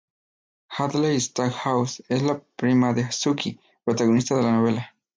Hadley 0.69 1.19
Stackhouse 1.19 2.01
es 2.09 2.23
la 2.23 2.39
prima 2.57 2.91
de 2.91 3.11
Sookie, 3.11 3.59
protagonista 3.85 4.35
de 4.37 4.41
la 4.41 4.51
novela. 4.53 4.93